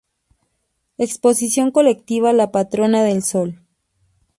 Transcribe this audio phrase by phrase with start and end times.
[0.97, 3.59] Exposición Colectiva La Patrona del Sol.